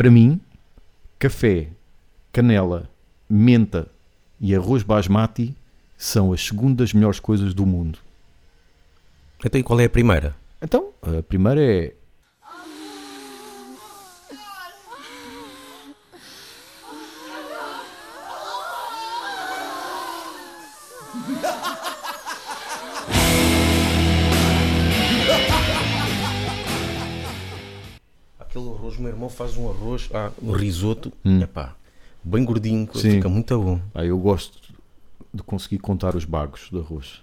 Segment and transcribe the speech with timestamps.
[0.00, 0.40] Para mim,
[1.18, 1.68] café,
[2.32, 2.88] canela,
[3.28, 3.86] menta
[4.40, 5.54] e arroz basmati
[5.94, 7.98] são as segundas melhores coisas do mundo.
[9.44, 10.34] Então, e qual é a primeira?
[10.62, 11.94] Então, a primeira é
[29.40, 31.40] faz um arroz, ah, um risoto, Hum.
[31.40, 31.74] epá,
[32.22, 33.12] bem gordinho, Sim.
[33.12, 33.80] fica muito bom.
[33.94, 34.58] Ah, eu gosto
[35.32, 37.22] de conseguir contar os bagos de arroz.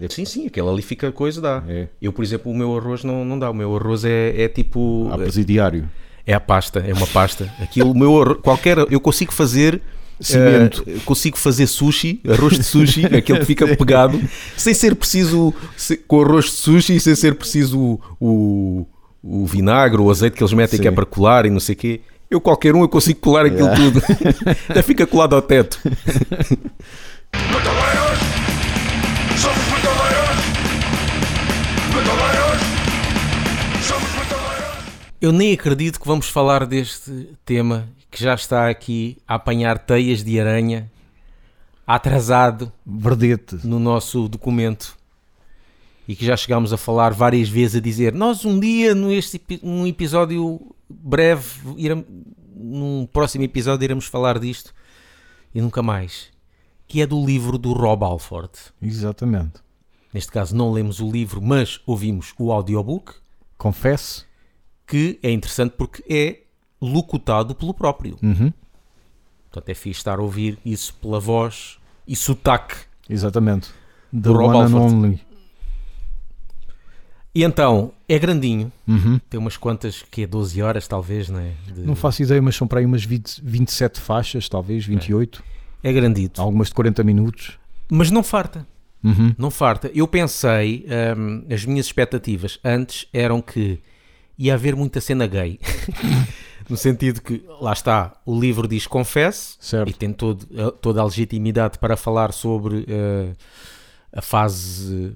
[0.00, 1.64] É- Sim, sim, aquele ali fica coisa, dá.
[1.66, 1.88] É.
[2.00, 3.50] Eu, por exemplo, o meu arroz não, não dá.
[3.50, 5.08] O meu arroz é, é tipo.
[5.12, 5.90] A presidiário.
[6.24, 7.52] É a pasta, é uma pasta.
[7.58, 8.78] Aquilo, o meu arroz, qualquer.
[8.90, 9.82] Eu consigo fazer.
[10.20, 10.84] Cimento.
[10.86, 14.20] eh, consigo fazer sushi, arroz de sushi, aquele que fica pegado,
[14.56, 15.52] sem ser preciso.
[15.76, 18.86] se- com arroz de sushi, sem ser preciso o,
[19.22, 20.94] o, vinagre, o azeite que eles metem que é Sim.
[20.94, 22.00] para colar e não sei o quê.
[22.30, 23.76] Eu, qualquer um, eu consigo colar aquilo Yeah.
[23.76, 24.00] tudo.
[24.74, 25.78] Já fica colado ao teto.
[25.84, 28.18] Metaleiros!
[29.38, 30.36] Somos metaleiros!
[31.94, 32.62] Metaleiros!
[33.86, 34.84] Somos metaleiros!
[35.20, 40.22] Eu nem acredito que vamos falar deste tema que já está aqui a apanhar teias
[40.22, 40.90] de aranha,
[41.86, 43.58] atrasado Verdete.
[43.64, 44.96] no nosso documento
[46.12, 49.86] e que já chegámos a falar várias vezes a dizer nós um dia neste num
[49.86, 50.60] episódio
[50.90, 52.04] breve iremos,
[52.54, 54.74] num próximo episódio iremos falar disto
[55.54, 56.28] e nunca mais
[56.86, 58.52] que é do livro do Rob Alford
[58.82, 59.54] Exatamente.
[60.12, 63.14] neste caso não lemos o livro mas ouvimos o audiobook
[63.56, 64.26] Confesso.
[64.86, 66.40] que é interessante porque é
[66.80, 68.52] locutado pelo próprio Uhum.
[69.50, 72.74] portanto é fixe estar a ouvir isso pela voz e sotaque
[73.08, 73.70] Exatamente.
[74.12, 75.20] Do Rob Alford.
[77.34, 79.18] E então é grandinho Uhum.
[79.30, 81.52] Tem umas quantas, que é 12 horas talvez, não é?
[81.74, 85.42] De- Não faço ideia, mas são para aí umas 20, 27 faixas, talvez, 28.
[85.82, 86.40] É grandito.
[86.42, 87.58] Algumas de 40 minutos.
[87.90, 88.66] Mas não farta,
[89.02, 89.34] Uhum.
[89.38, 89.90] não farta.
[89.94, 90.86] Eu pensei,
[91.16, 93.80] hum, as minhas expectativas antes eram que
[94.38, 95.58] ia haver muita cena gay.
[96.68, 99.88] no sentido que, lá está, o livro diz confesse Certo.
[99.90, 103.32] e tem todo, a- toda a legitimidade para falar sobre eh,
[104.12, 105.14] a fase...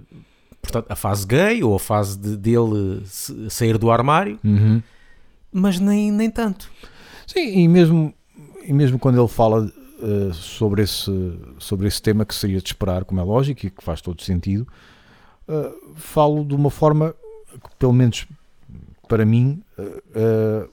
[0.67, 3.03] Portanto, a fase gay ou a fase de- dele
[3.49, 4.83] sair do armário, Uhum.
[5.53, 6.69] mas nem, nem tanto.
[7.27, 8.13] Sim, e mesmo,
[8.67, 9.71] e mesmo quando ele fala
[10.03, 11.11] eh, sobre, esse,
[11.59, 14.67] sobre esse tema que seria de esperar, como é lógico e que faz todo sentido,
[15.49, 17.15] eh, falo de uma forma
[17.53, 18.27] que, pelo menos
[19.09, 19.63] para mim,
[20.15, 20.69] eh,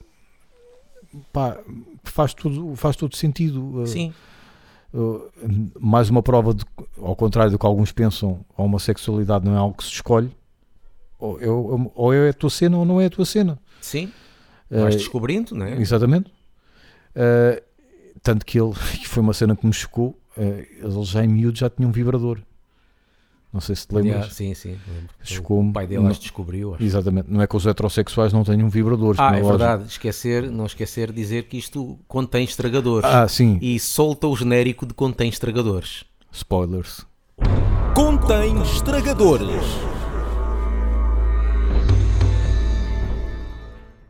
[1.32, 1.56] pá,
[2.02, 3.86] faz, tudo, faz todo sentido.
[3.86, 4.33] Sim, Uh,
[5.80, 6.64] mais uma prova de,
[7.00, 10.30] ao contrário do que alguns pensam, a homossexualidade não é algo que se escolhe.
[11.18, 13.58] Ou, eu- ou é a tua cena ou não é a tua cena.
[13.80, 14.10] sim.
[14.70, 15.78] Uh, Vais descobrindo, não é?
[15.80, 16.30] exatamente.
[17.14, 17.62] Uh,
[18.22, 21.58] tanto que ele, que foi uma cena que me chocou, uh, ele já em miúdo
[21.58, 22.38] já tinha um vibrador.
[23.54, 24.14] Não sei se te lembras.
[24.16, 24.76] Yeah, sim, sim.
[25.48, 26.74] O pai dele Não- descobriu.
[26.74, 26.82] acho.
[26.82, 27.30] Exatamente.
[27.30, 29.20] Não é que os heterossexuais não tenham vibradores.
[29.20, 29.48] Ah, é lógico.
[29.50, 29.84] verdade.
[29.86, 33.08] Esquecer, não esquecer de dizer que isto contém estragadores.
[33.08, 33.56] Ah, sim.
[33.62, 36.04] E solta o genérico de contém estragadores.
[36.32, 37.06] Spoilers.
[37.94, 39.62] Contém estragadores.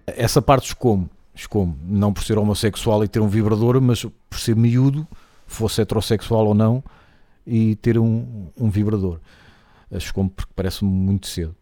[0.07, 1.07] Essa parte chocou-me.
[1.35, 1.75] Chocou-me.
[1.87, 5.07] Não por ser homossexual e ter um vibrador, mas por ser miúdo,
[5.47, 6.83] fosse heterossexual ou não,
[7.47, 9.21] e ter um, um vibrador.
[9.99, 11.55] Chocou-me porque parece-me muito cedo.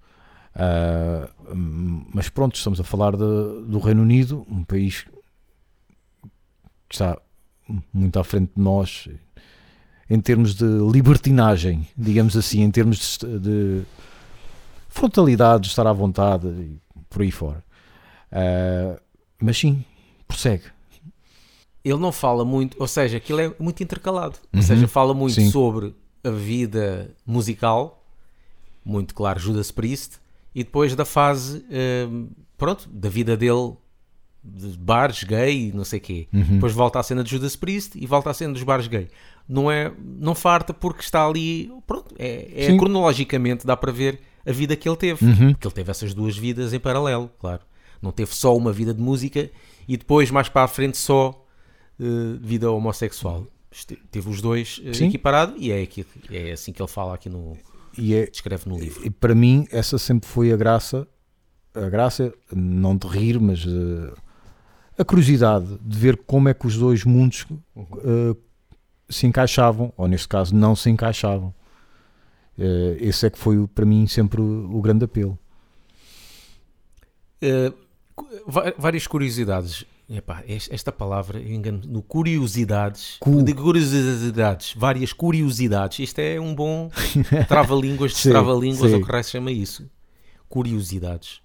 [1.55, 5.05] Hum, mas pronto, estamos a falar de- do Reino Unido, um país
[6.89, 7.19] que está
[7.93, 9.09] muito à frente de nós
[10.11, 13.83] em termos de libertinagem, digamos assim, em termos de, de
[14.89, 16.79] frontalidade, de estar à vontade e
[17.09, 17.65] por aí fora.
[18.31, 19.01] Ah,
[19.41, 19.85] mas sim,
[20.29, 20.65] prossegue.
[21.85, 24.37] Ele não fala muito, ou seja, aquilo é muito intercalado.
[24.53, 24.63] Ou Uhum.
[24.63, 25.51] seja, fala muito Sim.
[25.51, 25.95] sobre
[26.25, 28.05] a vida musical,
[28.85, 30.19] muito claro, Judas Priest,
[30.55, 31.65] e depois da fase,
[32.09, 33.73] hum, pronto, da vida dele,
[34.45, 36.29] de bares gay e não sei o quê.
[36.33, 36.55] Uhum.
[36.55, 39.09] Depois volta à cena de Judas Priest e volta à cena dos bares gay.
[39.49, 44.51] Não é, não farta porque está ali, pronto, é, é cronologicamente dá para ver a
[44.53, 45.25] vida que ele teve.
[45.25, 45.53] Uhum.
[45.53, 47.63] Porque ele teve essas duas vidas em paralelo, claro.
[48.01, 49.49] Não teve só uma vida de música
[49.87, 51.42] e depois mais para a frente só
[52.01, 52.05] eh,
[52.41, 53.47] vida homossexual.
[54.11, 55.07] Teve os dois Sim.
[55.09, 57.57] equiparado e é, aqui, é assim que ele fala aqui no
[57.97, 59.05] E, é, descreve no livro.
[59.07, 61.07] e para mim, essa sempre foi a graça.
[61.75, 64.13] A graça, não de rir, mas eh,
[64.99, 67.47] a curiosidade de ver como é que os dois mundos
[67.77, 68.37] eh,
[69.09, 71.55] se encaixavam, ou neste caso, não se encaixavam.
[72.59, 75.39] Eh, esse é que foi para mim sempre o, o grande apelo.
[78.47, 79.85] Va- várias curiosidades
[80.17, 83.43] epá, es- esta palavra, eu engano, no curiosidades, Cu.
[83.43, 85.99] de curiosidades, várias curiosidades.
[86.01, 86.91] Isto é um bom
[87.49, 89.89] trava-línguas, destrava-línguas, ou que raio se chama isso.
[90.49, 91.41] Curiosidades.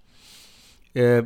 [0.94, 1.24] Eh,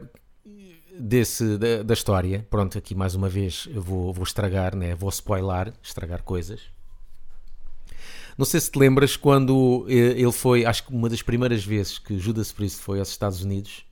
[0.99, 4.94] desse, da, da história, pronto, aqui mais uma vez vou, vou estragar, né?
[4.94, 6.61] vou spoiler, estragar coisas.
[8.37, 11.99] Não sei se te lembras quando eh, ele foi, acho que uma das primeiras vezes
[11.99, 13.85] que Judas Priest foi aos Estados Unidos,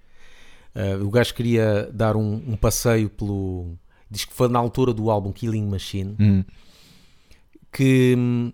[0.75, 3.75] eh, o gajo queria dar um, um passeio pelo.
[4.11, 6.17] Diz que foi na altura do álbum Killing Machine.
[6.19, 6.45] Hum.
[7.73, 8.53] Que, hum,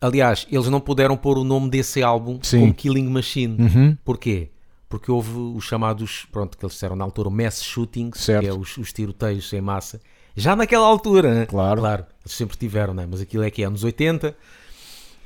[0.00, 2.60] aliás, eles não puderam pôr o nome desse álbum Sim.
[2.60, 3.56] como Killing Machine.
[3.60, 3.98] Uhum.
[4.02, 4.50] Porquê?
[4.88, 8.42] Porque houve os chamados, pronto, que eles disseram na altura, mass shootings, Certo.
[8.42, 10.00] que é os, os tiroteios em massa.
[10.36, 11.46] Já naquela altura, né?
[11.46, 11.80] Claro.
[11.80, 13.06] claro, eles sempre tiveram, né?
[13.08, 14.36] mas aquilo é que é anos 80,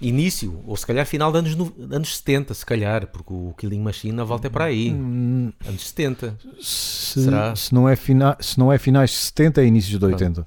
[0.00, 3.80] início, ou se calhar final de anos, no- anos 70, se calhar, porque o Killing
[3.80, 6.38] Machine volta é para aí, Hum, anos 70.
[6.60, 7.54] Se, Será?
[7.56, 10.46] se não é fina, se não é finais de 70, é inícios de 80.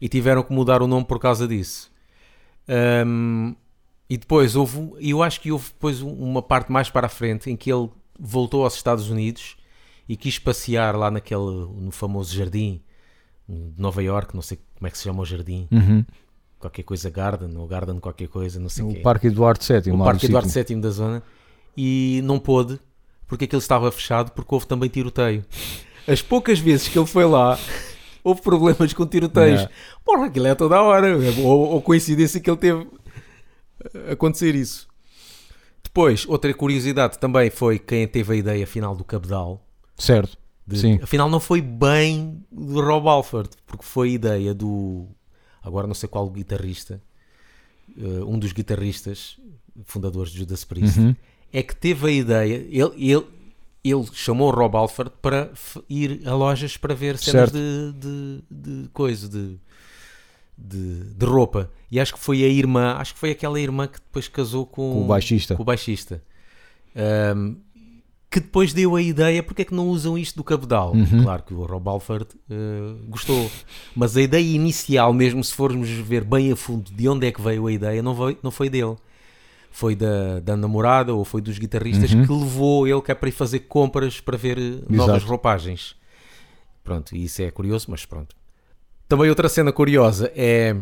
[0.00, 1.90] e tiveram que mudar o nome por causa disso.
[2.68, 3.54] Ahm,
[4.08, 7.50] e depois houve, eu acho que houve depois um- uma parte mais para a frente
[7.50, 7.88] em que ele
[8.18, 9.56] voltou aos Estados Unidos
[10.08, 12.82] e quis passear lá naquele no famoso jardim
[13.48, 16.04] de Nova York, não sei como é que se chama o jardim, Uhum.
[16.64, 19.00] Qualquer coisa Garden ou Garden qualquer coisa, não sei o O quê.
[19.00, 19.92] Parque Eduardo VII.
[19.92, 20.48] o Parque Eduardo.
[20.48, 21.22] VII da zona
[21.76, 22.78] e não pôde
[23.26, 25.44] porque aquilo estava fechado porque houve também tiroteio.
[26.06, 27.58] As poucas vezes que ele foi lá
[28.24, 29.60] houve problemas com tiroteios.
[29.60, 29.74] Yeah.
[30.04, 31.16] Porra, aquilo é toda a hora.
[31.42, 32.86] Ou, ou coincidência que ele teve
[34.10, 34.86] acontecer isso.
[35.82, 39.64] Depois, outra curiosidade também foi quem teve a ideia final do Cabedal.
[39.96, 40.36] Certo.
[40.66, 40.98] De- Sim.
[41.02, 45.06] Afinal, não foi bem do Rob Alford, porque foi ideia do.
[45.64, 47.00] Agora não sei qual guitarrista,
[47.96, 49.38] eh, um dos guitarristas
[49.84, 51.16] fundadores de Judas Priest, Uhum.
[51.52, 52.54] é que teve a ideia.
[52.70, 53.24] Ele, ele,
[53.82, 55.50] ele chamou o Rob Alford para
[55.88, 59.58] ir a lojas para ver cenas de, de, de coisa, de,
[60.56, 61.70] de, de roupa.
[61.90, 64.92] E acho que foi a irmã, acho que foi aquela irmã que depois casou com,
[64.92, 65.54] Com o baixista.
[65.56, 66.22] com o baixista.
[66.96, 67.56] Ahm,
[68.34, 70.92] que depois deu a ideia porque é que não usam isto do cabedal.
[70.92, 71.22] Uhum.
[71.22, 73.48] Claro que o Rob Alford eh, gostou,
[73.94, 77.40] mas a ideia inicial, mesmo se formos ver bem a fundo de onde é que
[77.40, 78.96] veio a ideia, não foi, não foi dele.
[79.70, 82.26] Foi da, da namorada ou foi dos guitarristas Uhum.
[82.26, 85.94] que levou ele é para ir fazer compras para ver eh, novas roupagens.
[86.82, 88.34] Pronto, isso é curioso, mas pronto.
[89.08, 90.74] Também outra cena curiosa é,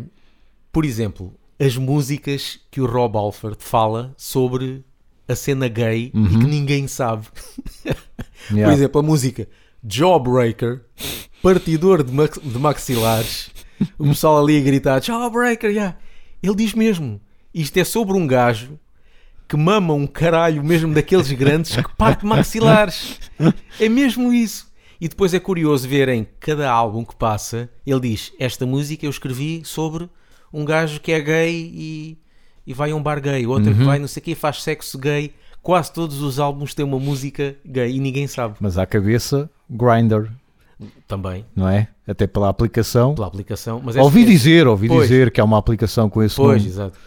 [0.72, 4.82] por exemplo, as músicas que o Rob Alford fala sobre
[5.32, 7.26] a cena gay e que ninguém sabe.
[8.48, 8.74] Por Yeah.
[8.74, 9.48] exemplo, a música
[9.88, 10.82] Jawbreaker,
[11.42, 13.50] partidor de, de maxilares,
[13.98, 15.96] o pessoal ali a gritar Jawbreaker, yeah.
[16.42, 17.20] ele diz mesmo,
[17.54, 18.78] isto é sobre um gajo
[19.48, 23.20] que mama um caralho mesmo daqueles grandes que parte maxilares.
[23.78, 24.72] É mesmo isso.
[25.00, 29.10] E depois é curioso ver em cada álbum que passa, ele diz, esta música eu
[29.10, 30.08] escrevi sobre
[30.52, 32.18] um gajo que é gay e,
[32.66, 34.98] e vai a um bar gay, outro que vai não sei o quê, faz sexo
[34.98, 35.34] gay.
[35.62, 38.56] Quase todos os álbuns têm uma música gay e ninguém sabe.
[38.60, 40.28] Mas à cabeça, Grindr,
[41.06, 41.86] Também, não é?
[42.06, 43.14] Até pela aplicação.
[43.14, 43.80] pela aplicação.
[43.84, 45.02] Mas Ouvi é- dizer, ouvi Pois.
[45.08, 46.68] dizer que há uma aplicação com esse Pois, nome.
[46.74, 46.98] exato.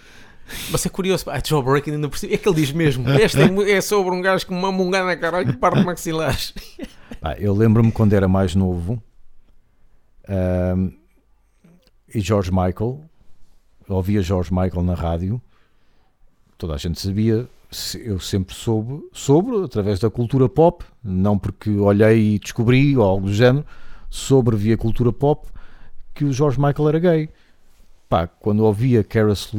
[0.72, 2.34] Mas é curioso, pá, Jawbreaker ainda por cima.
[2.34, 5.06] É que ele diz mesmo: Esta é, é sobre um gajo que mama um gajo
[5.08, 6.54] na caralho que parte maxilares.
[7.40, 9.02] Eu lembro-me quando era mais novo
[10.30, 10.90] ahm,
[12.14, 13.02] e George Michael,
[13.88, 15.42] ouvia George Michael na rádio,
[16.58, 17.48] toda a gente sabia,
[18.04, 23.28] eu sempre soube sobre, através da cultura pop, não porque olhei e descobri ou algo
[23.28, 23.66] do género,
[24.10, 25.48] sobre via cultura pop
[26.14, 27.30] que o George Michael era gay.
[28.08, 29.52] Pá, quando ouvia Careless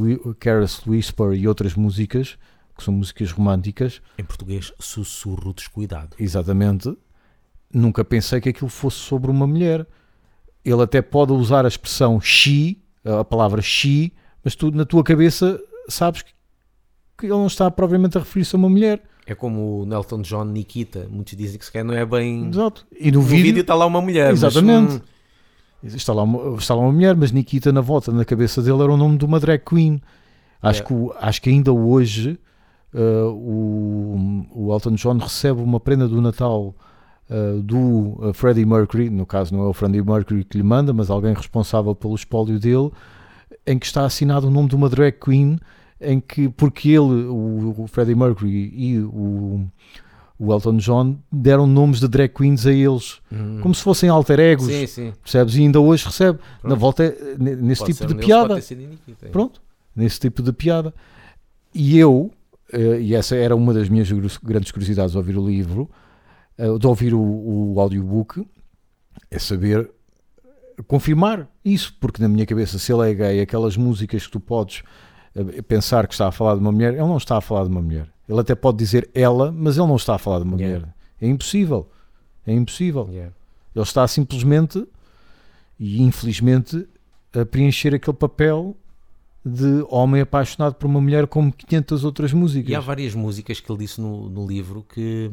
[0.87, 2.39] Whisper e outras músicas,
[2.77, 6.17] que são músicas românticas, Em português, sussurro descuidado.
[6.19, 6.97] Exatamente.
[7.73, 9.87] Nunca pensei que aquilo fosse sobre uma mulher.
[10.65, 12.83] Ele até pode usar a expressão she,
[13.21, 14.13] a palavra she,
[14.45, 16.31] mas tu na tua cabeça sabes que,
[17.19, 19.03] que ele não está propriamente a referir-se a uma mulher.
[19.27, 21.09] É como o Nelton John Nikita.
[21.11, 22.49] Muitos dizem que se calhar não é bem.
[22.49, 22.87] Exato.
[22.99, 24.31] E no, No vídeo vídeo, está lá uma mulher.
[24.31, 24.95] mas, Exatamente.
[24.97, 25.01] hum,
[25.83, 28.93] está, lá uma, está lá uma mulher, mas Nikita na volta, na cabeça dele, era
[28.93, 30.01] o nome de uma drag queen.
[30.63, 30.85] Acho, É.
[30.85, 32.39] que, acho que ainda hoje
[32.95, 36.75] uh, o, o Elton John recebe uma prenda do Natal
[37.31, 40.93] uh, do uh, Freddie Mercury, no caso não é o Freddie Mercury que lhe manda,
[40.93, 42.91] mas alguém responsável pelo espólio dele,
[43.67, 45.59] em que está assinado o nome de uma drag queen,
[46.01, 49.67] em que, porque ele, o, o Freddie Mercury e o,
[50.39, 53.59] o Elton John deram nomes de drag queens a eles, hum.
[53.63, 55.13] como se fossem alter egos, Sim, sim.
[55.23, 55.57] percebes?
[55.57, 56.77] E ainda hoje recebe, na Pronto.
[56.81, 58.55] volta, é, ne- nesse Pode tipo de piada.
[58.55, 59.29] Nikita.
[59.33, 59.61] Pronto,
[59.95, 60.95] nesse tipo de piada.
[61.75, 62.31] E eu,
[62.73, 64.11] eh, e essa era uma das minhas
[64.43, 66.06] grandes curiosidades de ouvir o livro, eh,
[66.79, 68.47] de ouvir o, o audiobook,
[69.31, 69.91] é saber
[70.87, 74.83] confirmar isso, porque na minha cabeça, se ele é gay, aquelas músicas que tu podes
[75.35, 77.71] eh, pensar que está a falar de uma mulher, ele não está a falar de
[77.71, 78.09] uma mulher.
[78.29, 80.79] Ele até pode dizer ela, mas ele não está a falar de uma Yeah.
[80.81, 80.95] mulher.
[81.21, 81.89] É impossível.
[82.47, 83.09] É impossível.
[83.11, 83.35] Yeah.
[83.75, 84.87] Ele está simplesmente
[85.79, 86.87] e infelizmente
[87.33, 88.77] a preencher aquele papel
[89.45, 92.71] de homem apaixonado por uma mulher como 500 outras músicas.
[92.71, 95.31] E há várias músicas que ele disse no, no livro que,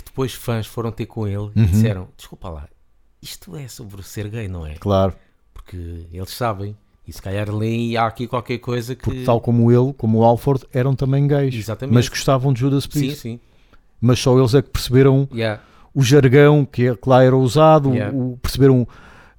[0.00, 1.66] que depois fãs foram ter com ele e Uhum.
[1.66, 2.68] disseram: Desculpa lá,
[3.22, 4.74] isto é sobre ser gay, não é?
[4.74, 5.14] Claro,
[5.54, 6.76] Porque eles sabem.
[7.06, 9.02] E se calhar leem e há aqui qualquer coisa que.
[9.02, 11.94] porque tal como ele, como o Alford, eram também gays, Exatamente.
[11.94, 13.16] mas gostavam de Judas Sim, Priest.
[13.20, 13.40] sim.
[14.00, 15.60] Mas só eles é que perceberam Yeah.
[15.94, 18.16] o jargão que, é- que lá era usado, Yeah.
[18.16, 18.86] o, perceberam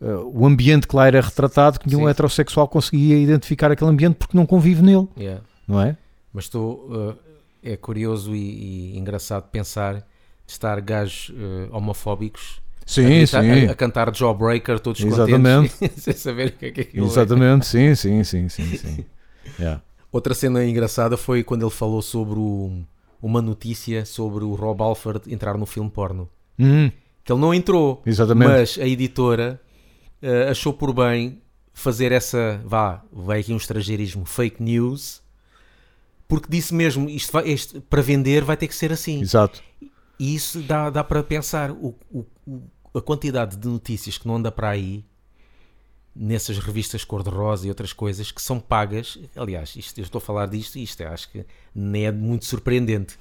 [0.01, 2.09] uh, o ambiente que lá era retratado, que nenhum Sim.
[2.09, 5.41] heterossexual conseguia identificar aquele ambiente porque não convive nele, Yeah.
[5.67, 5.95] não é?
[6.33, 6.87] Mas estou.
[6.91, 7.15] uh,
[7.63, 10.05] é curioso e, e engraçado pensar
[10.51, 13.67] estar gajos uh, homofóbicos a, Sim, gritar- sim.
[13.67, 15.69] a, a cantar Jawbreaker todos Exatamente.
[15.73, 17.09] contentes sem saber o que é que aquilo é.
[17.09, 19.05] Exatamente, sim, sim, sim, sim, sim.
[19.59, 19.81] Yeah.
[20.11, 22.83] Outra cena engraçada foi quando ele falou sobre o-
[23.21, 26.27] uma notícia sobre o Rob Alford entrar no filme porno.
[26.59, 26.91] Hum,
[27.23, 28.47] Que ele não entrou, exatamente.
[28.49, 29.59] mas a editora
[30.21, 31.39] eh, achou por bem
[31.73, 35.21] fazer essa, vá, vai aqui um estrangeirismo, fake news,
[36.27, 39.21] porque disse mesmo, isto, vai- isto para vender vai ter que ser assim.
[39.21, 39.61] Exato.
[40.21, 42.25] E isso dá, dá para pensar o, o-
[42.93, 45.03] a quantidade de notícias que não anda para aí
[46.15, 49.17] nessas revistas cor-de-rosa e outras coisas que são pagas.
[49.35, 52.45] Aliás, isto, eu estou a falar disto e isto é, acho que nem é muito
[52.45, 53.17] surpreendente.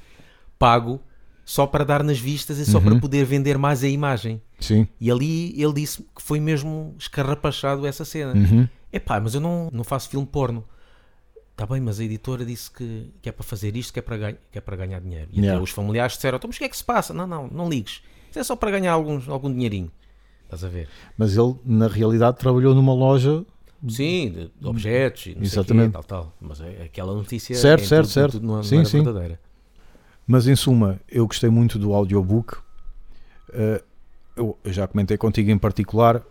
[0.59, 1.01] Pago
[1.45, 2.85] só para dar nas vistas e só Uhum.
[2.85, 4.43] para poder vender mais a imagem.
[4.59, 4.87] Sim.
[5.01, 8.35] E ali ele disse que foi mesmo escarrapachado essa cena.
[8.35, 8.69] Uhum.
[8.93, 10.65] Epá, mas eu não, não faço filme porno.
[11.61, 14.17] Está bem, mas a editora disse que, que é para fazer isto, que é para,
[14.17, 15.29] ganha, que é para ganhar dinheiro.
[15.31, 15.57] E Yeah.
[15.59, 17.13] até os familiares disseram, então, mas o que é que se passa?
[17.13, 18.01] Não, não, não ligues.
[18.31, 19.93] Isso é só para ganhar alguns, algum dinheirinho.
[20.45, 20.89] Estás a ver?
[21.19, 23.45] Mas ele, na realidade, trabalhou numa loja.
[23.87, 25.93] Sim, de, de objetos e não sei o quê, Exatamente.
[25.93, 26.37] tal, tal.
[26.41, 28.33] Mas é- aquela notícia Certo, em certo, tudo- certo.
[28.33, 29.03] tudo não, não Sim, era sim.
[29.05, 29.41] verdadeira.
[30.27, 32.55] Mas, em suma, eu gostei muito do audiobook.
[33.51, 33.85] Uh,
[34.35, 36.23] eu eu já comentei contigo em particular.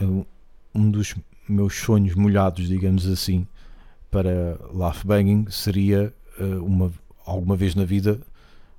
[0.00, 0.26] uh,
[0.74, 1.14] um dos
[1.46, 3.46] meus sonhos molhados, digamos assim,
[4.12, 6.92] para Laugh Banging seria uh, uma,
[7.26, 8.20] alguma vez na vida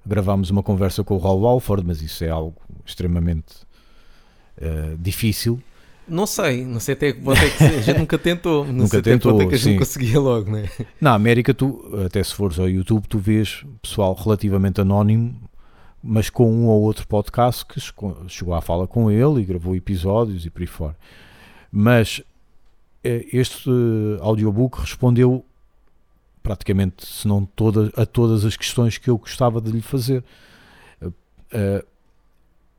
[0.05, 3.53] gravarmos uma conversa com o Raul Alford, mas isso é algo extremamente
[4.61, 5.59] uh, difícil.
[6.07, 8.65] Não sei, não sei até que ponto é que a gente nunca tentou.
[8.65, 9.77] Não Nunca sei até que tentou, a gente sim.
[9.79, 10.69] conseguia logo, né?
[10.99, 15.33] Na América, tu, até se fores ao YouTube, tu vês pessoal relativamente anónimo,
[16.03, 20.45] mas com um ou outro podcast que chegou- à fala com ele e gravou episódios
[20.45, 20.97] e por aí fora.
[21.71, 22.25] Mas eh,
[23.03, 25.45] este eh, audiobook respondeu
[26.41, 30.23] praticamente, se não todas, a todas as questões que eu gostava de lhe fazer.
[31.01, 31.11] Eh,
[31.51, 31.85] eh,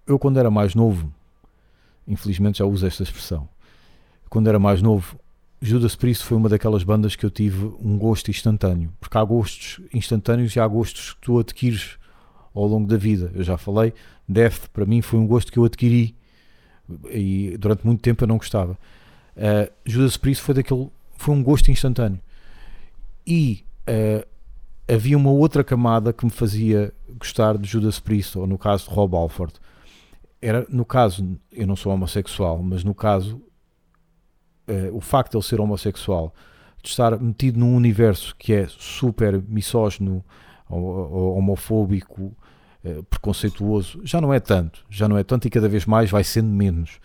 [0.07, 1.13] eu, quando era mais novo,
[2.07, 3.49] infelizmente já uso esta expressão,
[4.29, 5.19] quando era mais novo,
[5.61, 9.81] Judas Priest foi uma daquelas bandas que eu tive um gosto instantâneo, porque há gostos
[9.95, 11.99] instantâneos e há gostos que tu adquires
[12.55, 13.33] ao longo da vida.
[13.35, 13.95] Eu já falei,
[14.29, 16.15] Death para mim foi um gosto que eu adquiri
[17.11, 18.79] e durante muito tempo eu não gostava.
[19.37, 22.21] Uh, Judas Priest foi daquele, foi um gosto instantâneo
[23.27, 24.27] e uh,
[24.93, 28.95] havia uma outra camada que me fazia gostar de Judas Priest, ou no caso de
[28.95, 29.55] Rob Alford.
[30.41, 33.41] Era, no caso, eu não sou homossexual, mas no caso
[34.69, 36.35] eh, o facto de ele ser homossexual,
[36.83, 40.23] de estar metido num universo que é super misógino,
[40.69, 42.37] ho- ho- homofóbico,
[43.09, 46.49] preconceituoso, já não é tanto, já não é tanto e cada vez mais vai sendo
[46.49, 46.99] menos.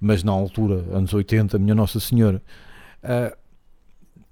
[0.00, 2.42] Mas na altura, anos 80, minha Nossa Senhora,
[3.02, 3.36] ah,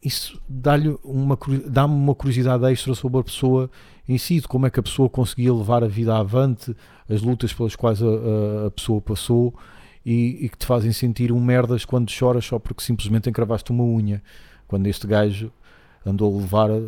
[0.03, 1.37] isso dá-lhe uma,
[1.67, 3.71] dá-me uma curiosidade extra sobre a pessoa
[4.09, 6.75] em si, de como é que a pessoa conseguia levar a vida avante,
[7.09, 8.07] as lutas pelas quais a,
[8.67, 9.53] a- pessoa passou
[10.05, 13.83] e, e que te fazem sentir um merdas quando choras só porque simplesmente encravaste uma
[13.83, 14.23] unha.
[14.69, 15.51] Quando este gajo
[16.05, 16.81] andou a levar a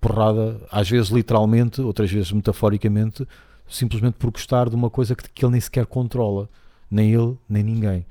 [0.00, 3.24] porrada, às vezes literalmente, outras vezes metaforicamente,
[3.68, 6.48] simplesmente por gostar de uma coisa que, que ele nem sequer controla.
[6.90, 8.06] Nem ele, nem ninguém.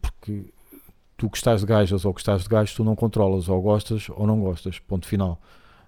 [0.00, 0.44] Porque
[1.16, 4.40] tu gostas de gajas ou gostas de gajos, tu não controlas, ou gostas ou não
[4.40, 4.78] gostas.
[4.78, 5.40] Ponto final.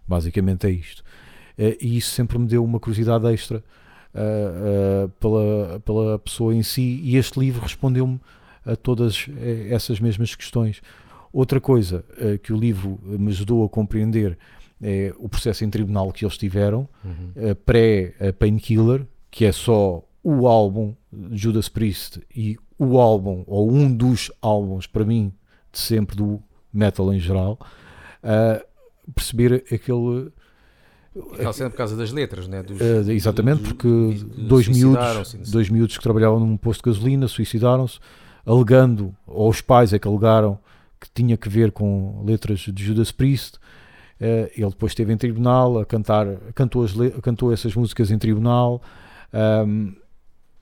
[0.06, 1.02] Basicamente é isto.
[1.58, 3.62] Eh, E isso sempre me deu uma curiosidade extra
[4.14, 8.20] ah, ah, pela, pela pessoa em si, e este livro respondeu-me
[8.64, 9.26] a todas
[9.70, 10.80] essas mesmas questões.
[11.32, 14.38] Outra coisa eh, que o livro me ajudou a compreender
[14.82, 17.30] é o processo em tribunal que eles tiveram, Uhum.
[17.36, 23.92] eh, pré-Painkiller, que é só o álbum de Judas Priest e o álbum, ou um
[23.92, 25.32] dos álbuns, para mim,
[25.72, 26.42] de sempre do
[26.72, 27.58] metal em geral,
[28.22, 28.62] ah,
[29.14, 30.30] perceber aquele.
[31.32, 32.62] Aquela cena por causa das letras, né?
[32.62, 35.40] Dos, Eh, exatamente, dos- porque que dois miúdos, sei.
[35.50, 37.98] dois miúdos que trabalhavam num posto de gasolina suicidaram-se.
[38.44, 40.56] alegando, ou os pais é que alegaram
[41.00, 43.58] que tinha que ver com letras de Judas Priest.
[44.20, 46.92] Eh, ele depois esteve em tribunal a cantar, cantou, as
[47.22, 48.80] cantou essas músicas em tribunal.
[49.32, 49.92] Ahm,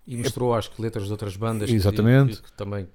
[0.07, 2.37] E mostrou, acho que letras de outras bandas que- Exatamente.
[2.37, 2.87] Que, que também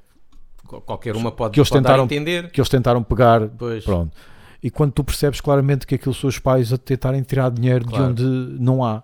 [0.67, 2.51] qual- qualquer uma pode, Que eles pode tentaram- entender.
[2.51, 3.83] que eles tentaram pegar, Pois.
[3.83, 4.15] pronto.
[4.61, 8.13] E quando tu percebes claramente que aqueles seus pais a tentarem tirar dinheiro Claro.
[8.13, 9.01] de onde não há,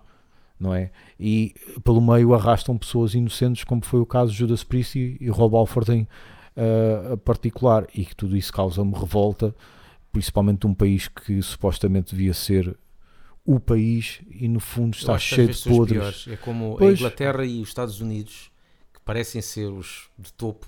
[0.60, 0.90] não é?
[1.18, 5.28] E pelo meio arrastam pessoas inocentes, como foi o caso de Judas Priest e, e
[5.30, 6.08] Rob Alford em
[6.58, 9.54] ah, particular, e que tudo isso causa-me revolta,
[10.20, 12.74] principalmente de um país que supostamente devia ser
[13.44, 16.26] o país e no fundo está cheio de podres.
[16.26, 16.98] É como a Pois.
[16.98, 18.50] Inglaterra e os Estados Unidos,
[18.94, 20.66] que parecem ser os de topo,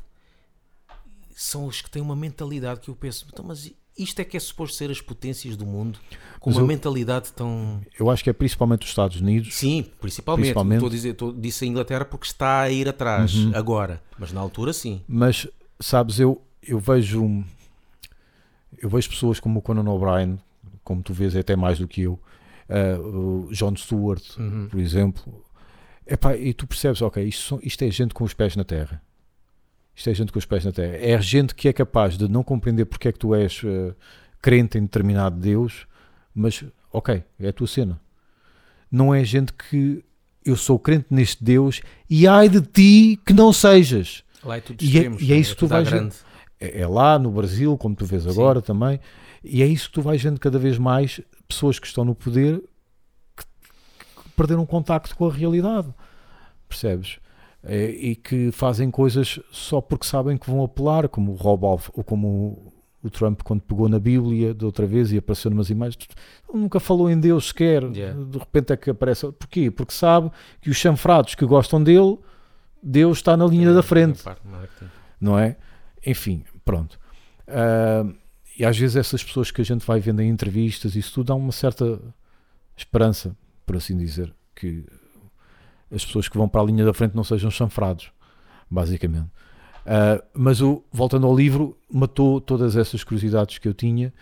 [1.35, 4.41] são os que têm uma mentalidade que eu penso, então, mas isto é que é
[4.41, 5.99] suposto ser as potências do mundo,
[6.39, 7.81] com Mas uma eu- mentalidade tão.
[7.99, 9.55] Eu acho que é principalmente os Estados Unidos.
[9.57, 10.43] Sim, principalmente.
[10.45, 10.77] Principalmente.
[10.77, 13.53] Estou a dizer, estou, disse a Inglaterra porque está a ir atrás Uhum.
[13.55, 15.03] agora, mas na altura sim.
[15.09, 15.49] Mas
[15.81, 17.43] sabes, eu, eu vejo
[18.83, 20.39] eu vejo pessoas como o Conan O'Brien,
[20.85, 22.19] como tu vês, é até mais do que eu,
[22.69, 24.69] ah, o John Stewart, Uhum.
[24.71, 25.45] por exemplo.
[26.07, 29.03] Epá, e tu percebes, ok, isto, isto é gente com os pés na terra.
[29.95, 30.97] Isto é gente com os pés na terra.
[30.97, 33.95] É gente que é capaz de não compreender porque é que tu és ah,
[34.41, 35.87] crente em determinado Deus,
[36.35, 38.01] mas ok, é a tua cena.
[38.91, 40.03] Não é gente que
[40.45, 44.25] eu sou crente neste Deus e ai de ti que não sejas.
[44.43, 45.21] Lá é tudo E é- extremos.
[45.23, 45.99] e é não isso que tu vais ver.
[45.99, 46.15] grande.
[46.61, 49.01] É, é lá no Brasil, como tu vês agora também,
[49.43, 52.61] e é isso que tu vais vendo cada vez mais pessoas que estão no poder
[53.37, 55.89] que, que perderam contacto com a realidade,
[56.69, 57.19] percebes?
[57.63, 62.05] É, e que fazem coisas só porque sabem que vão apelar, como o Rob ou
[62.05, 62.73] como
[63.03, 66.07] o, Trump quando pegou na Bíblia de outra vez e apareceu numas imagens,
[66.53, 68.23] nunca falou em Deus sequer, Yeah.
[68.25, 69.31] de repente é que aparece.
[69.33, 69.71] Porquê?
[69.71, 72.19] Porque sabe que os chanfrados que gostam dele,
[72.83, 74.91] Deus está na linha da frente marketing.
[75.21, 75.57] não é?
[76.05, 76.99] Enfim, pronto.
[77.47, 78.05] Ah,
[78.59, 81.35] e às vezes essas pessoas que a gente vai vendo em entrevistas, isso tudo dá
[81.35, 82.01] uma certa
[82.77, 84.85] esperança, por assim dizer, que
[85.91, 88.11] as pessoas que vão para a linha da frente não sejam chanfrados,
[88.71, 89.31] basicamente.
[89.87, 94.13] Ah, mas o, voltando ao livro, matou todas essas curiosidades que eu tinha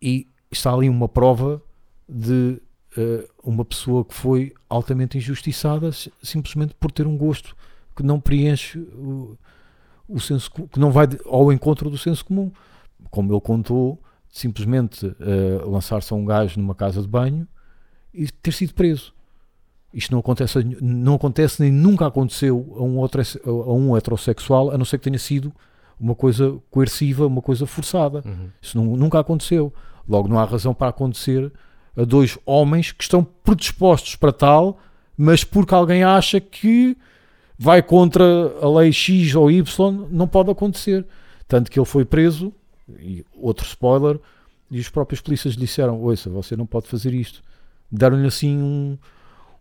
[0.00, 1.60] e está ali uma prova
[2.08, 2.60] de
[2.96, 7.56] ah, uma pessoa que foi altamente injustiçada si- simplesmente por ter um gosto
[7.96, 9.36] que não preenche o,
[10.08, 12.50] o senso que não vai ao encontro do senso comum.
[13.10, 17.46] Como ele contou, simplesmente eh, lançar-se a um gajo numa casa de banho
[18.12, 19.12] e ter sido preso.
[19.92, 24.78] Isto não acontece, não acontece nem nunca aconteceu a um, outro, a um heterossexual, a
[24.78, 25.52] não ser que tenha sido
[26.00, 28.22] uma coisa coerciva, uma coisa forçada.
[28.26, 28.48] Uhum.
[28.60, 29.72] Isso nu- nunca aconteceu.
[30.08, 31.52] Logo, não há razão para acontecer
[31.96, 34.78] a dois homens que estão predispostos para tal,
[35.16, 36.96] mas porque alguém acha que
[37.58, 38.24] vai contra
[38.60, 41.06] a lei X ou Y, não pode acontecer.
[41.46, 42.52] Tanto que ele foi preso,
[42.98, 44.18] e outro spoiler,
[44.70, 47.42] e os próprios polícias lhe disseram: Ouça, você não pode fazer isto.
[47.90, 48.98] Deram-lhe assim um,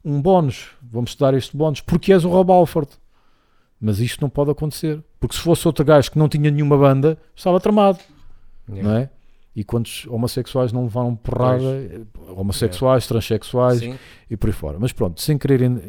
[0.03, 0.69] um bónus.
[0.82, 2.89] Vamos-te dar este bónus, porque és o Rob Alford.
[3.79, 5.03] Mas isto não pode acontecer.
[5.19, 7.99] Porque se fosse outro gajo que não tinha nenhuma banda, estava tramado
[8.69, 8.89] Yeah.
[8.89, 9.10] não é?
[9.56, 12.08] E quantos homossexuais não levaram porrada?
[12.29, 13.99] Homossexuais, transexuais Sim.
[14.29, 14.77] e por aí fora.
[14.79, 15.79] Mas pronto, sem quererem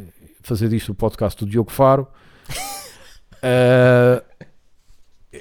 [0.45, 2.07] fazer disto o podcast do Diogo Faro,
[3.43, 4.23] eh,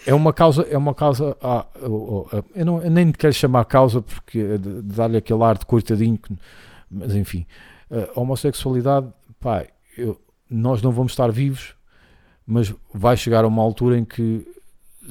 [0.07, 3.65] é uma causa, é uma causa, ah, eu, eu- eu não, eu nem quero chamar
[3.65, 6.19] causa porque é dar-lhe aquele ar de coitadinho,
[6.89, 7.45] mas enfim,
[8.15, 9.07] a homossexualidade,
[9.39, 9.65] pá,
[9.97, 11.75] eu- nós não vamos estar vivos,
[12.45, 14.45] mas vai chegar a uma altura em que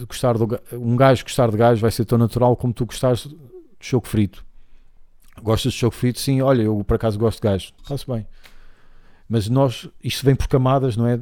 [0.06, 3.36] gostar do, um gajo gostar de gajo vai ser tão natural como tu gostares de
[3.80, 4.44] choco frito.
[5.42, 6.20] Gostas de choco frito?
[6.20, 7.72] Sim, olha, eu por acaso gosto de gajo.
[7.82, 8.26] Está-se bem.
[9.32, 11.18] Mas nós, isto vem por camadas, não é?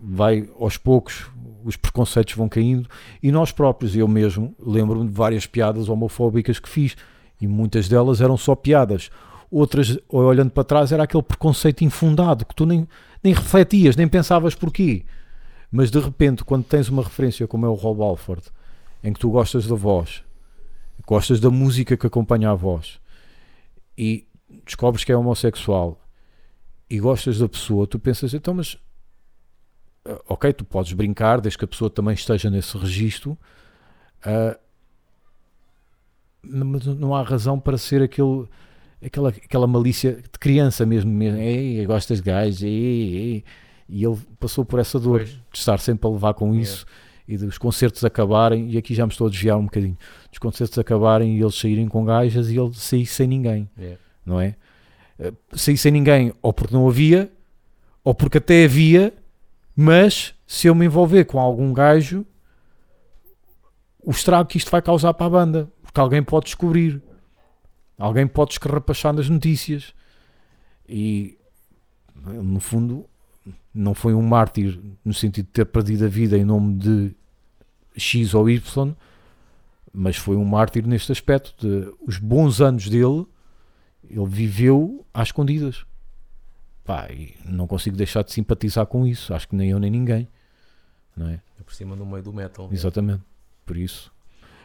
[0.00, 1.26] Vai aos poucos,
[1.64, 2.88] os preconceitos vão caindo
[3.20, 6.96] e nós próprios, eu mesmo, lembro-me de várias piadas homofóbicas que fiz
[7.40, 9.10] e muitas delas eram só piadas.
[9.50, 12.86] Outras, olhando para trás, era aquele preconceito infundado que tu nem,
[13.20, 15.04] nem refletias, nem pensavas porquê.
[15.72, 18.44] Mas de repente, quando tens uma referência como é o Rob Alford,
[19.02, 20.22] em que tu gostas da voz,
[21.04, 23.00] gostas da música que acompanha a voz
[23.98, 24.24] e
[24.64, 26.00] descobres que é homossexual
[26.90, 28.76] e gostas da pessoa, tu pensas, então, mas
[30.04, 33.38] ah, ok, tu podes brincar desde que a pessoa também esteja nesse registro,
[34.24, 34.58] ah,
[36.42, 38.46] mas não há razão para ser aquele.
[39.02, 41.38] Aquela, aquela malícia de criança mesmo, mesmo.
[41.38, 43.44] Ei, gostas de gajos, ei, ei.
[43.88, 45.30] e ele passou por essa dor Pois.
[45.30, 46.84] de estar sempre a levar com isso
[47.26, 49.96] e dos concertos acabarem, e aqui já me estou a desviar um bocadinho,
[50.28, 53.98] dos concertos acabarem e eles saírem com gajas e ele sair sem ninguém, Yeah.
[54.26, 54.56] não é?
[55.20, 57.30] Eh, Sair sem ninguém, ou porque não havia,
[58.02, 59.12] ou porque até havia,
[59.76, 62.26] mas se eu me envolver com algum gajo,
[64.02, 67.02] o estrago que isto vai causar para a banda, porque alguém pode descobrir,
[67.98, 69.94] alguém pode escarrapachar nas notícias.
[70.88, 71.38] E
[72.16, 73.06] no fundo
[73.72, 77.14] não foi um mártir no sentido de ter perdido a vida em nome de
[77.96, 78.96] X ou Y,
[79.92, 83.26] mas foi um mártir neste aspecto de os bons anos dele,
[84.10, 85.84] ele viveu às escondidas.
[86.84, 90.28] Pá, e não consigo deixar de simpatizar com isso, acho que nem eu nem ninguém,
[91.16, 91.40] não é?
[91.58, 92.68] É por cima no meio do metal.
[92.72, 93.22] Exatamente,
[93.64, 94.12] por isso.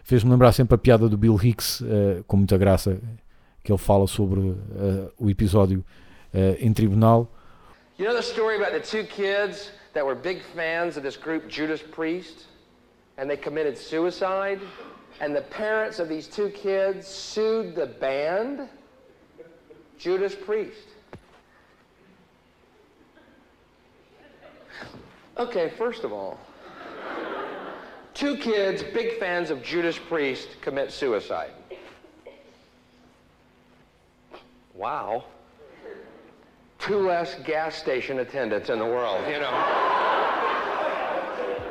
[0.04, 3.00] Fez-me lembrar sempre a piada do Bill Hicks, eh, com muita graça,
[3.64, 5.84] que ele fala sobre eh, o episódio
[6.34, 7.32] eh, em tribunal.
[7.98, 11.48] You know the story about the two kids that were big fans of this group
[11.48, 12.48] Judas Priest?
[13.18, 14.60] And they committed suicide?
[15.22, 18.68] And the parents of these two kids sued the band?
[20.06, 20.88] Judas Priest.
[25.36, 26.40] Okay, first of all,
[28.14, 31.50] two kids, big fans of Judas Priest, commit suicide.
[34.76, 35.24] Wow
[36.78, 39.52] two less gas station attendants in the world, you know.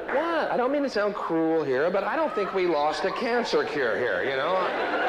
[0.09, 0.51] what?
[0.51, 3.63] I don't mean to sound cruel here, but I don't think we lost a cancer
[3.63, 5.04] cure here, you know.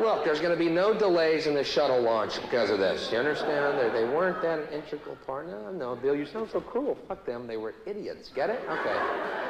[0.00, 3.10] Look, there's going to be no delays in the shuttle launch because of this.
[3.10, 3.78] You understand?
[3.78, 5.48] They, they weren't that integral part.
[5.48, 6.96] No, no, Bill, you sound so cruel.
[7.08, 7.46] Fuck them.
[7.46, 8.30] They were idiots.
[8.34, 8.60] Get it?
[8.68, 9.48] Okay.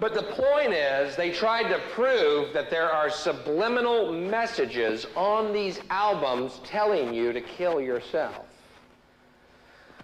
[0.00, 5.78] But the point is, they tried to prove that there are subliminal messages on these
[5.90, 8.46] albums telling you to kill yourself.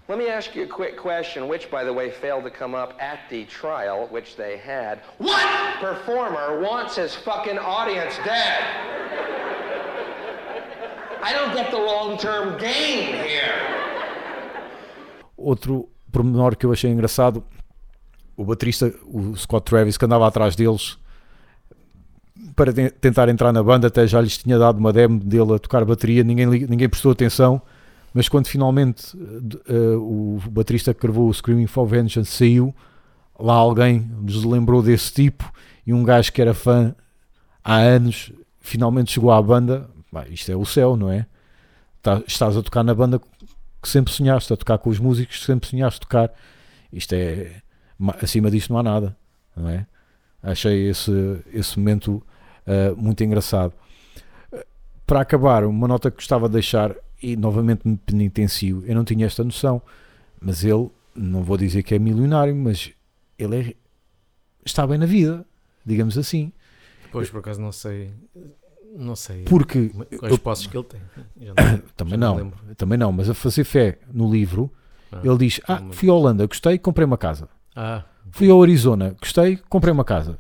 [0.08, 2.94] Let me ask you a quick question, which, by the way, failed to come up
[3.00, 5.00] at the trial, which they had.
[5.18, 5.44] What
[5.80, 8.62] performer wants his fucking audience dead?
[11.22, 13.52] I don't get the long-term gain here.
[15.36, 17.42] Outro pormenor que eu achei engraçado,
[18.36, 20.96] o baterista, o Scott Travis, que andava atrás deles
[22.54, 25.58] para te- tentar entrar na banda, até já lhes tinha dado uma demo dele a
[25.58, 27.60] tocar bateria, ninguém, ninguém prestou atenção,
[28.16, 29.14] mas quando finalmente
[29.68, 32.74] eh, o baterista que gravou o Screaming for Vengeance saiu,
[33.38, 35.52] lá alguém lhes lembrou desse tipo
[35.86, 36.94] e um gajo que era fã
[37.62, 39.88] há anos finalmente chegou à banda.
[40.10, 41.26] Pá, isto é o céu, não é?
[42.00, 43.20] Tá- estás a tocar na banda
[43.82, 46.32] que sempre sonhaste, a tocar com os músicos que sempre sonhaste tocar.
[46.90, 47.60] Isto é.
[47.98, 49.16] ma- Acima disto não há nada,
[49.54, 49.86] não é?
[50.42, 51.12] Achei esse,
[51.52, 52.22] esse momento
[52.66, 53.74] ah, muito engraçado.
[55.06, 59.26] Para acabar, uma nota que gostava de deixar, e novamente me penitencio, eu não tinha
[59.26, 59.80] esta noção,
[60.40, 62.92] mas ele, não vou dizer que é milionário, mas
[63.38, 63.74] ele é-
[64.64, 65.44] está bem na vida,
[65.84, 66.52] digamos assim.
[67.12, 68.10] Pois, por acaso, não sei.
[68.98, 69.42] Não sei.
[69.44, 71.00] Porque Quais eu- posses que ele tem.
[71.36, 71.54] Não-
[71.96, 74.70] Também não não, também não, mas a fazer fé no livro,
[75.12, 77.48] Ah, ele diz: Ah, me fui à Holanda, gostei, comprei uma casa.
[77.74, 80.38] Ah, Fui ao Arizona, gostei, comprei uma casa.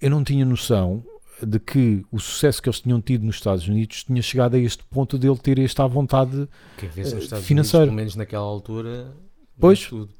[0.00, 1.02] Eu não tinha noção
[1.46, 4.84] de que o sucesso que eles tinham tido nos Estados Unidos tinha chegado a este
[4.84, 6.48] ponto dele ter esta vontade.
[6.76, 7.84] que Eh.
[7.84, 9.12] Unidos, pelo menos naquela altura.
[9.58, 9.86] Pois.
[9.86, 10.10] tudo.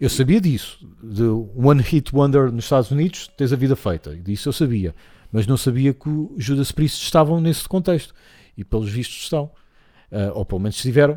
[0.00, 4.20] Eu sabia disso, de One Hit Wonder nos Estados Unidos, tens a vida feita, e
[4.20, 4.92] disso eu sabia,
[5.30, 8.12] mas não sabia que o Judas Priest estavam nesse contexto,
[8.56, 9.48] e pelos vistos estão,
[10.10, 11.16] Ah, ou pelo menos estiveram,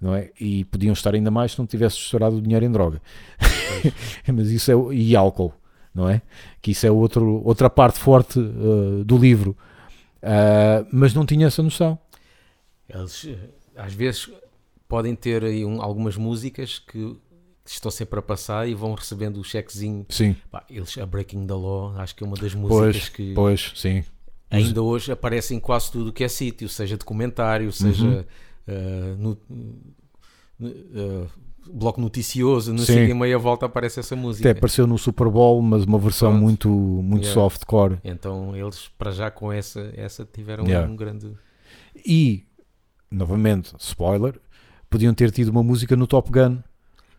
[0.00, 0.30] não é?
[0.40, 3.00] E podiam estar ainda mais se não tivesse estourado o dinheiro em droga,
[4.32, 5.52] mas isso é, e álcool,
[5.94, 6.20] não é?
[6.60, 9.56] Que isso é outro, outra parte forte ah, do livro,
[10.26, 11.98] Ah, mas não tinha essa noção.
[12.88, 13.38] Eles, eh,
[13.76, 14.30] às vezes,
[14.88, 17.14] podem ter aí um- algumas músicas que
[17.66, 20.06] estão sempre a passar e vão recebendo o chequezinho.
[20.08, 20.34] Sim,
[20.70, 24.02] eles, a Breaking the Law, acho que é uma das músicas pois, que pois, sim,
[24.50, 28.24] ainda hoje aparece em quase tudo o que é sítio, seja documentário, seja Uhum.
[28.66, 29.38] eh, no-
[30.62, 31.26] eh,
[31.72, 34.48] bloco noticioso, não sei, em meia volta aparece essa música.
[34.50, 36.42] até apareceu no Super Bowl, mas uma versão Pronto.
[36.42, 37.34] muito, muito Yeah.
[37.40, 37.98] softcore.
[38.04, 40.90] Então eles, para já com essa, essa tiveram Yeah.
[40.90, 41.32] um grande.
[42.06, 42.44] E,
[43.10, 44.38] novamente, spoiler,
[44.90, 46.58] podiam ter tido uma música no Top Gun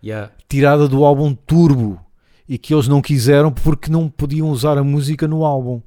[0.04, 0.32] Yeah.
[0.48, 2.00] tirada do álbum Turbo
[2.48, 5.82] e que eles não quiseram porque não podiam usar a música no álbum,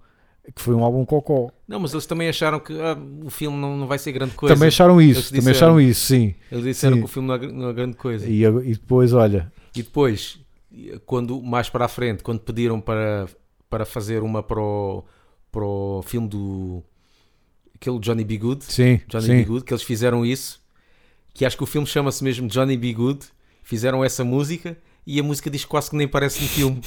[0.55, 1.51] que foi um álbum cocó.
[1.67, 4.55] Não, mas eles também acharam que ah, o filme não, não vai ser grande coisa.
[4.55, 5.57] Também acharam isso, também disseram.
[5.57, 6.35] acharam isso, sim.
[6.51, 7.01] Eles disseram Sim.
[7.03, 8.27] que o filme não é, não é grande coisa.
[8.27, 10.39] E, e depois, olha, E depois,
[11.07, 13.29] quando mais para a frente, quando pediram para,
[13.69, 15.05] para fazer uma para o,
[15.53, 16.83] para o filme do
[17.75, 18.39] aquele Johnny B.
[18.39, 19.37] Good, sim, Johnny sim.
[19.37, 19.45] B.
[19.45, 20.61] Good, que eles fizeram isso,
[21.33, 22.93] que acho que o filme chama-se mesmo Johnny B.
[22.93, 23.27] Good,
[23.63, 24.77] fizeram essa música
[25.09, 26.81] e a música diz quase que nem parece no filme.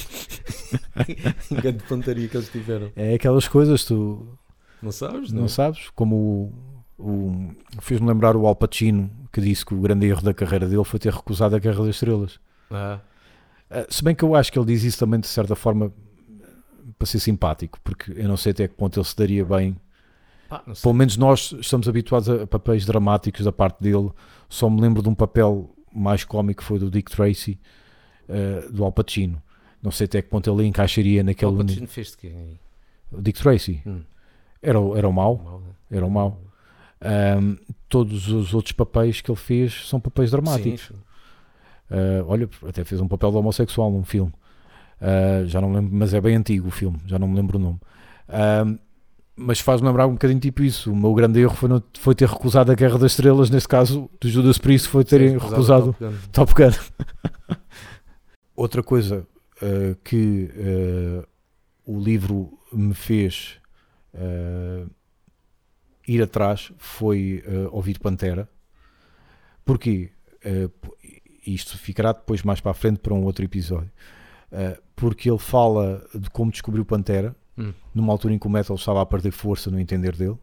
[1.52, 2.92] grande pontaria que eles tiveram.
[2.96, 4.38] É aquelas coisas, tu
[4.82, 5.32] Não sabes?
[5.32, 6.54] não sabes, como
[6.98, 10.68] o, o fez-me lembrar o Al Pacino, que disse que o grande erro da carreira
[10.68, 12.40] dele foi ter recusado a Guerra das Estrelas.
[12.70, 13.00] Ah,
[13.72, 15.94] Uh, se bem que eu acho que ele diz isso também de certa forma
[17.00, 19.78] para ser simpático, porque eu não sei até que ponto ele se daria bem.
[20.50, 20.82] Pá, não sei.
[20.82, 24.12] Pelo menos nós estamos habituados a papéis dramáticos da parte dele.
[24.50, 27.58] Só me lembro de um papel mais cómico que foi do Dick Tracy,
[28.32, 29.42] eh, do Al Pacino.
[29.84, 31.52] Não sei até que ponto ele encaixaria naquele.
[31.52, 32.32] Al Pacino fez de quê?
[33.12, 34.02] O Dick Tracy Hum.
[34.62, 35.98] era, o- era o mau, né?
[35.98, 36.40] era o mau.
[37.02, 37.56] Ahm,
[37.90, 40.88] todos os outros papéis que ele fez são papéis dramáticos.
[40.88, 40.94] Sim.
[41.90, 44.32] Uh, olha, até fez um papel de homossexual num filme.
[45.02, 47.62] Uh, já não lembro, mas é bem antigo o filme, já não me lembro o
[47.62, 47.80] nome.
[48.66, 48.78] Um,
[49.36, 50.92] mas faz-me lembrar um bocadinho tipo isso.
[50.92, 54.10] O meu grande erro foi, no- foi ter recusado a Guerra das Estrelas, neste caso
[54.22, 56.18] do Judas Priest, foi terem Sim, recusado Top Gun.
[56.32, 57.56] Top Gun.
[58.62, 61.28] Outra coisa uh, que uh,
[61.84, 63.60] o livro me fez
[64.14, 64.88] uh,
[66.08, 68.48] ir atrás foi ouvir Pantera.
[69.66, 70.12] Porquê?
[71.46, 73.92] Isto ficará depois mais para a frente para um outro episódio.
[74.96, 77.74] Porque ele fala de como descobriu Pantera, Hum.
[77.94, 80.38] numa altura em que o metal estava a perder força no entender dele.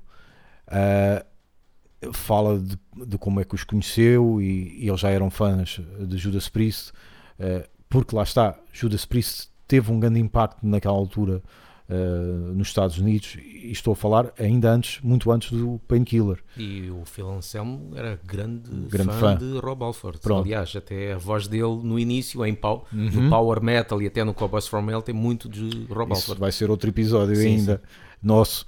[2.12, 6.16] Fala de, de como é que os conheceu e, e eles já eram fãs de
[6.16, 6.92] Judas Priest,
[7.38, 11.42] uh, porque lá está, Judas Priest teve um grande impacto naquela altura
[11.88, 16.38] uh, nos Estados Unidos e estou a falar ainda antes, muito antes do Painkiller.
[16.56, 19.36] E o Phil Anselmo era grande, Grande fã, fã.
[19.36, 20.18] de Rob Alford.
[20.20, 20.44] Pronto.
[20.44, 23.10] Aliás, até a voz dele no início, em pau, Uhum.
[23.24, 26.40] no Power Metal e até no Cowboys from Hell, tem muito de Rob Isso Alford.
[26.40, 27.82] vai ser outro episódio Sim, ainda
[28.22, 28.64] nosso.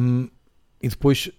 [0.00, 0.28] Um,
[0.82, 1.30] e depois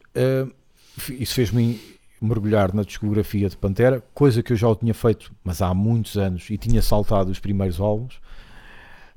[0.98, 1.80] f- isso fez-me
[2.26, 6.18] mergulhar na discografia de Pantera, coisa que eu já o tinha feito, mas há muitos
[6.18, 8.16] anos, e tinha saltado os primeiros álbuns.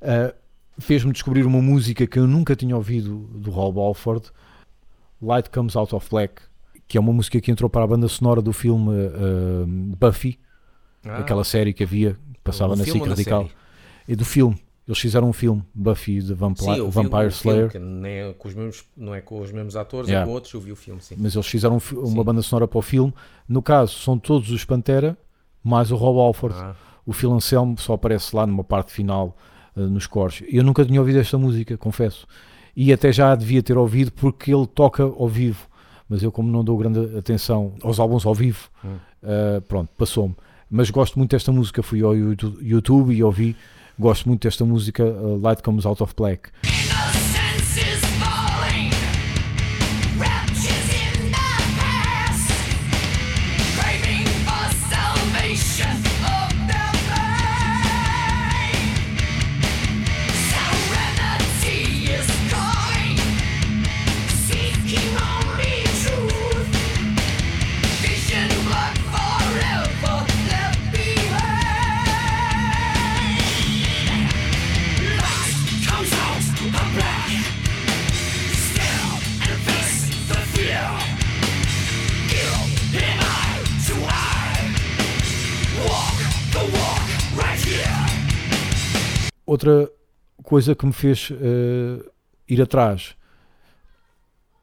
[0.00, 0.34] Uh,
[0.78, 4.30] fez-me descobrir uma música que eu nunca tinha ouvido do Rob Alford,
[5.22, 6.42] Light Comes Out of Black,
[6.88, 9.66] que é uma música que entrou para a banda sonora do filme uh,
[9.98, 10.38] Buffy,
[11.04, 13.48] Ah, aquela série que havia, que passava na SIC Radical.
[14.08, 14.56] E do filme.
[14.86, 18.54] Eles fizeram um filme, Buffy the Vampire, Sim, Vampire filme, Slayer, nem é com os
[18.54, 20.24] mesmos, não é com os mesmos atores, Yeah.
[20.24, 21.16] é com outros, eu vi o filme, sim.
[21.18, 22.22] mas eles fizeram um uma Sim.
[22.22, 23.12] banda sonora para o filme.
[23.48, 25.18] No caso, são todos os Pantera,
[25.62, 26.54] mais o Rob Alford.
[26.56, 29.36] Ah, O Phil Anselmo só aparece lá numa parte final,
[29.76, 30.42] eh, nos cores.
[30.48, 32.26] Eu nunca tinha ouvido esta música, confesso.
[32.76, 35.66] E até já a devia ter ouvido porque ele toca ao vivo.
[36.08, 38.96] Mas eu, como não dou grande atenção aos álbuns ao vivo, Hum.
[39.22, 40.34] eh, pronto, passou-me.
[40.70, 41.82] Mas gosto muito desta música.
[41.82, 43.56] Fui ao Youtu- YouTube e ouvi.
[43.98, 46.50] Gosto muito desta música, eh, Light Comes Out of Black.
[89.46, 89.88] Outra
[90.42, 92.04] coisa que me fez eh,
[92.48, 93.14] ir atrás,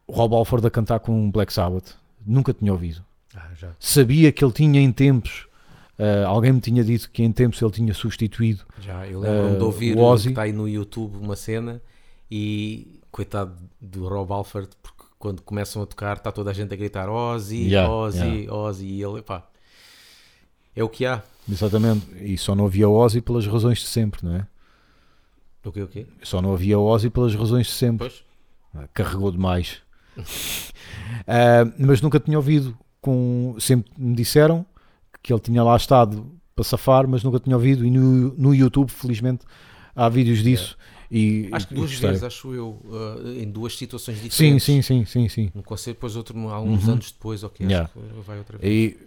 [0.06, 1.96] o Rob Alford a cantar com Black Sabbath.
[2.26, 3.04] Nunca tinha ouvido.
[3.36, 3.50] ah.
[3.80, 5.48] Sabia que ele tinha em tempos,
[5.98, 8.64] eh, alguém me tinha dito que em tempos ele tinha substituído.
[8.82, 10.24] Já, eu lembro-me Eh, de ouvir o Ozzy.
[10.26, 11.82] que está aí no YouTube uma cena
[12.30, 16.78] e coitado do Rob Alford, porque quando começam a tocar está toda a gente a
[16.78, 18.54] gritar Ozzy, Yeah, Ozzy, yeah.
[18.54, 19.48] Ozzy e ele, pá,
[20.76, 21.22] é o que há.
[21.50, 22.06] Exatamente.
[22.22, 24.48] E só não havia Ozzy pelas razões de sempre, não é?
[25.66, 26.06] O que o quê?
[26.22, 28.10] Só não havia Ozzy pelas razões de sempre.
[28.10, 28.24] Pois,
[28.94, 29.82] Carregou demais.
[31.28, 32.78] Ah, mas nunca tinha ouvido.
[33.02, 34.66] Com, sempre me disseram
[35.22, 37.86] que ele tinha lá estado para safar, mas nunca tinha ouvido.
[37.86, 39.46] E no, no YouTube, felizmente,
[39.96, 40.78] há vídeos disso.
[41.12, 42.82] E, acho que duas vezes, acho eu,
[43.26, 44.64] eh, em duas situações Sim, diferentes.
[44.64, 45.52] sim, sim, sim, sim.
[45.54, 46.94] Um concerto, depois outro há uns Uhum.
[46.94, 47.90] anos depois, ok, Yeah.
[47.94, 48.72] acho que vai outra vez.
[48.74, 48.98] E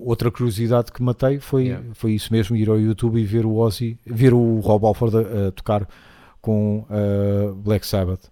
[0.00, 1.86] outra curiosidade que matei foi, Yeah.
[1.94, 5.48] foi isso mesmo, ir ao YouTube e ver o Ozzy, ver o Rob Alford a,
[5.48, 5.86] a tocar
[6.40, 8.28] com uh, Black Sabbath.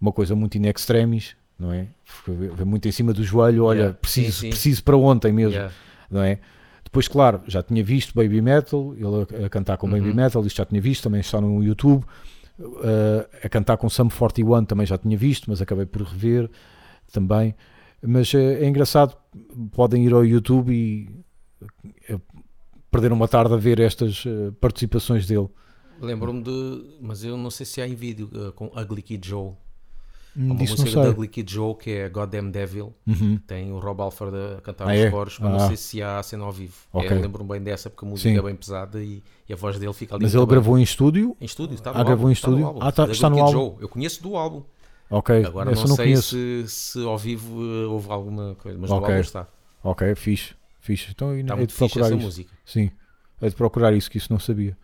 [0.00, 1.88] Uma coisa muito in extremis, não é?
[2.04, 3.98] Foi muito em cima do joelho, olha, Yeah.
[4.00, 4.50] preciso, Sim, sim.
[4.50, 5.72] preciso para ontem mesmo, Yeah.
[6.10, 6.38] não é?
[6.84, 10.14] Depois, claro, já tinha visto Baby Metal, ele a, a cantar com Baby Uhum.
[10.14, 12.04] Metal, isto já tinha visto, também está no YouTube.
[12.58, 16.50] Uh, a cantar com Sum 41 também já tinha visto, mas acabei por rever
[17.12, 17.54] também.
[18.02, 19.14] Mas é, é engraçado,
[19.72, 21.10] podem ir ao YouTube e
[22.08, 22.18] eh,
[22.90, 25.48] perder uma tarde a ver estas eh, participações dele.
[26.00, 29.52] Lembro-me de, mas eu não sei se há em vídeo, com Ugly Kid Joe.
[30.34, 31.10] Há uma Disso não música da.
[31.10, 32.94] Ugly Kid Joe que é Goddamn Devil.
[33.06, 33.36] Uhum.
[33.46, 35.10] Tem o Rob Alford a cantar Ah, os é?
[35.10, 35.66] coros, mas não Ah.
[35.66, 36.72] sei se há cena ao vivo.
[36.92, 37.10] Ok.
[37.10, 38.38] É, Lembro-me bem dessa porque a música Sim.
[38.38, 40.22] é bem pesada e, e a voz dele fica ali.
[40.22, 40.50] Mas ele bem.
[40.52, 41.36] gravou em estúdio?
[41.38, 41.74] em estúdio.
[41.74, 42.66] Está no Ah, gravou álbum, em está no estúdio?
[42.68, 43.52] álbum, Ah, tá- está no álbum.
[43.52, 43.74] Joe.
[43.80, 44.62] Eu conheço do álbum.
[45.10, 48.96] Ok, Agora não, não sei se, se ao vivo eh, houve alguma coisa, mas no
[48.96, 49.08] Ok.
[49.08, 49.48] álbum está.
[49.82, 51.10] Ok, fixe, fixe.
[51.10, 52.26] Então Está é de muito fixe procurar isso.
[52.26, 52.50] música.
[52.64, 52.90] Sim,
[53.40, 54.76] é de procurar isso, que isso não sabia.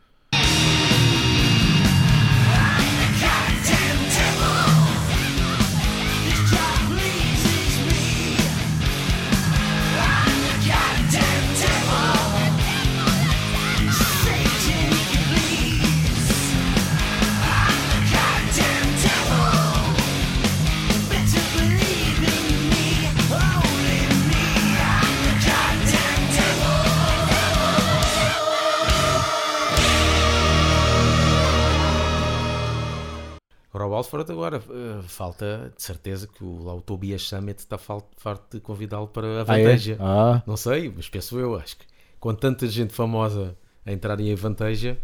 [34.22, 39.08] Agora eh, falta de certeza que o, lá o Tobias Summit está farto de convidá-lo
[39.08, 39.64] para a Ah, é?
[39.64, 39.96] Vanteja.
[40.00, 41.84] Ah, Não sei, mas penso eu, acho que
[42.20, 44.98] com tanta gente famosa a entrar em Vanteja,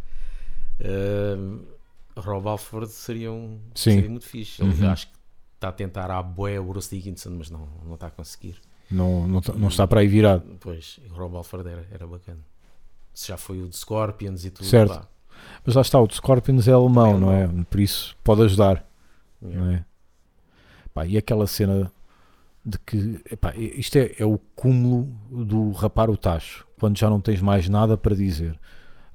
[0.80, 1.36] eh,
[2.16, 3.92] Rob Alford seria, um, Sim.
[3.94, 4.62] seria muito fixe.
[4.62, 4.90] Ele Uhum.
[4.90, 5.12] acho que
[5.54, 8.56] está a tentar à boé o Bruce Dickinson, mas não, não está a conseguir.
[8.90, 10.42] não, não, não está para aí virado.
[10.60, 12.40] Pois, o Rob Alford era, era bacana.
[13.14, 14.92] Se já foi o de Scorpions e tudo, Certo.
[14.94, 15.06] pá.
[15.64, 17.48] Mas lá está, o de Scorpions é alemão, É não é?
[17.70, 18.84] Por isso pode ajudar,
[19.42, 19.60] Yeah.
[19.66, 19.84] não é?
[20.94, 21.90] Pá, e aquela cena
[22.64, 27.20] de que epá, isto é, é o cúmulo do rapar o tacho, quando já não
[27.20, 28.58] tens mais nada para dizer.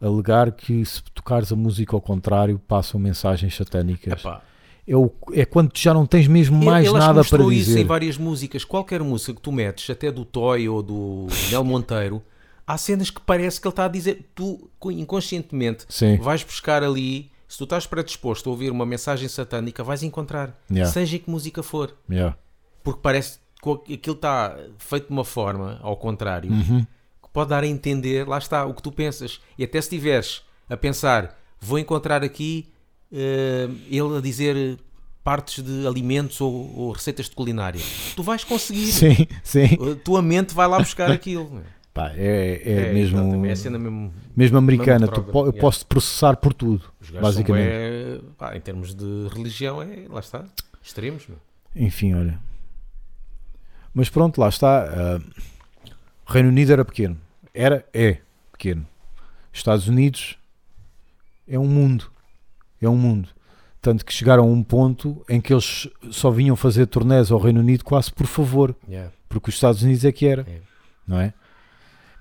[0.01, 4.19] Alegar que se tocares a música ao contrário passam mensagens satânicas.
[4.21, 4.41] Epá,
[4.87, 7.81] É, o, é quando já não tens mesmo mais ele nada para mostrou isso dizer.
[7.81, 8.63] em várias músicas.
[8.63, 12.21] Qualquer música que tu metes, até do Toy ou do Nel Monteiro,
[12.65, 16.17] há cenas que parece que ele está a dizer, tu co- inconscientemente Sim.
[16.17, 17.31] vais buscar ali.
[17.47, 20.91] Se tu estás predisposto a ouvir uma mensagem satânica, vais encontrar, Yeah.
[20.91, 22.37] seja que música for, Yeah.
[22.83, 23.39] porque parece
[23.85, 26.81] que aquilo está feito de uma forma, ao contrário, Uhum.
[27.23, 29.39] que pode dar a entender, lá está, o que tu pensas.
[29.57, 32.67] E até se estiveres a pensar, vou encontrar aqui
[33.11, 34.77] eh, ele a dizer
[35.23, 37.81] partes de alimentos ou, ou receitas de culinária,
[38.15, 38.87] tu vais conseguir.
[38.91, 39.77] Sim, sim.
[39.91, 41.61] A tua mente vai lá buscar aquilo.
[41.97, 44.13] Pá, é, é, mesmo, exatamente, é a cena mesmo.
[44.35, 45.07] mesmo americana.
[45.07, 45.59] mesmo Tu eu yeah.
[45.59, 46.85] posso processar por tudo,
[47.19, 48.23] basicamente.
[48.37, 50.45] pá, em termos de religião, é, lá está,
[50.81, 51.27] extremos.
[51.27, 51.39] Meu.
[51.75, 52.39] Enfim, olha.
[53.93, 55.19] Mas pronto, lá está.
[56.27, 57.17] o Reino Unido era pequeno.
[57.51, 58.19] Era, é
[58.51, 58.85] pequeno.
[59.51, 60.37] Estados Unidos
[61.47, 62.11] é um mundo.
[62.79, 63.29] É um mundo.
[63.81, 67.59] Tanto que chegaram a um ponto em que eles só vinham fazer turnés ao Reino
[67.59, 68.75] Unido quase por favor.
[68.87, 70.41] Yeah, Porque os Estados Unidos é que era.
[70.47, 70.61] É.
[71.07, 71.33] Não é?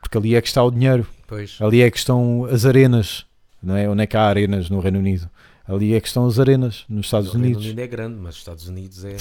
[0.06, 1.04] Porque ali é que está o dinheiro.
[1.26, 1.58] Pois.
[1.60, 3.26] Ali é que estão as arenas.
[3.60, 3.88] Não é?
[3.88, 5.28] Onde é que há arenas no Reino Unido?
[5.66, 7.64] Ali é que estão as arenas nos Estados o Reino Unidos.
[7.64, 9.16] Unido é grande, mas os Estados Unidos é.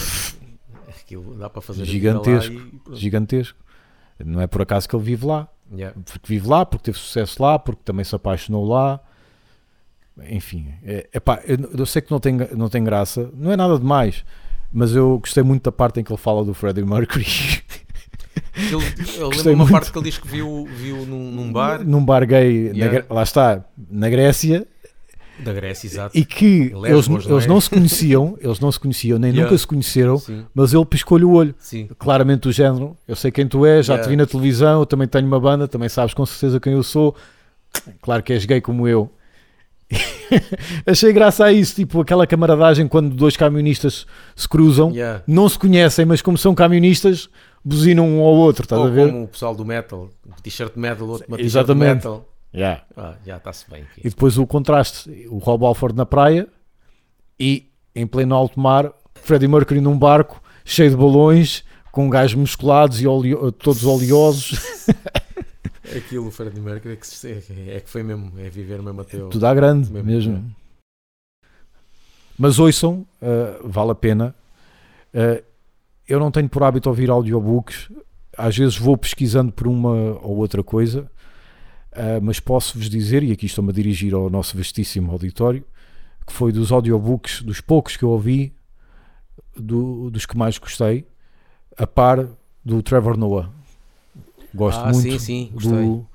[0.88, 2.62] Aquilo dá para fazer Gigantesco.
[2.94, 3.58] Gigantesco.
[4.24, 5.50] Não é por acaso que ele vive lá.
[5.74, 6.00] Yeah.
[6.06, 9.00] porque vive lá, porque teve sucesso lá, porque também se apaixonou lá.
[10.30, 13.80] Enfim, é, epá, eu, eu sei que não tem, não tem graça, não é nada
[13.80, 14.24] demais,
[14.72, 17.26] mas eu gostei muito da parte em que ele fala do Freddie Mercury
[18.58, 18.74] Ele,
[19.18, 19.72] eu lembro uma muito.
[19.72, 23.00] parte que ele diz que viu, viu num, num bar num bar gay, na Yeah.
[23.00, 24.66] Gre- lá está, na Grécia,
[25.40, 26.18] da Grécia, exato.
[26.18, 27.48] e que Lesbos, eles, não eles é?
[27.50, 29.44] não se conheciam, eles não se conheciam, nem Yeah.
[29.52, 31.54] nunca se conheceram, Sim, mas ele piscou-lhe o olho.
[31.60, 31.90] sim.
[32.00, 34.08] claramente do género, eu sei quem tu és, já Yeah.
[34.08, 36.84] te vi na televisão, eu também tenho uma banda, também sabes com certeza quem eu
[36.84, 37.14] sou.
[38.02, 39.12] Claro que és gay como eu.
[40.86, 45.22] Achei graça a isso, tipo aquela camaradagem quando dois camionistas se cruzam, Yeah.
[45.28, 47.30] não se conhecem, mas como são camionistas,
[47.66, 49.12] buzinam um ao outro, estás Ou a ver?
[49.12, 52.30] como o pessoal do metal, um t-shirt de metal, outro uma t-shirt metal.
[52.54, 52.84] Yeah.
[52.96, 54.02] Ah, já está-se bem aqui.
[54.06, 56.48] E depois o contraste, o Rob Alford na praia
[57.38, 63.02] e em pleno alto mar, Freddie Mercury num barco cheio de balões, com gajos musculados
[63.02, 64.60] e oleo- todos oleosos.
[65.96, 69.30] Aquilo, o Freddie Mercury, é que, é que foi mesmo, é viver mesmo até o...
[69.30, 70.56] Tudo à grande Mesmo, mesmo.
[72.38, 74.36] Mas ouçam, uh, vale a pena.
[75.14, 75.44] Uh,
[76.08, 77.90] eu não tenho por hábito ouvir audiobooks.
[78.38, 81.10] Às vezes vou pesquisando por uma ou outra coisa,
[81.94, 85.64] uh, mas posso-vos dizer, e aqui estou-me a dirigir ao nosso vastíssimo auditório,
[86.28, 88.54] que foi dos audiobooks, dos poucos que eu ouvi,
[89.56, 91.08] do- dos que mais gostei,
[91.78, 92.28] a par
[92.64, 93.50] do Trevor Noah.
[94.54, 96.06] Gosto ah, muito sim, sim, do.